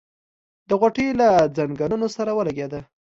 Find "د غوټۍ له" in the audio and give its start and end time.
0.69-1.29